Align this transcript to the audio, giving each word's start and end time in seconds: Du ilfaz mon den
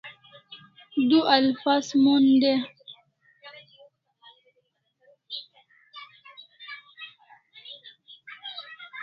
Du 1.09 1.19
ilfaz 1.39 1.87
mon 2.03 2.25
den 2.41 2.63